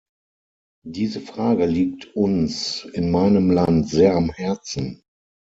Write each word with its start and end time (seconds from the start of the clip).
Diese 0.87 1.21
Frage 1.21 1.67
liegt 1.67 2.15
uns 2.15 2.85
in 2.93 3.11
meinem 3.11 3.51
Land 3.51 3.87
sehr 3.87 4.15
am 4.15 4.31
Herzen. 4.31 5.03